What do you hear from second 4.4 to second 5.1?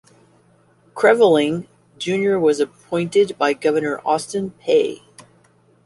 Peay.